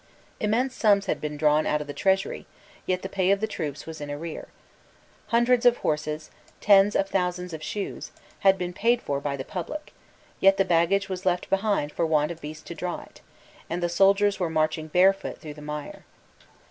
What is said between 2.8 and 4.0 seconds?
yet the pay of the troops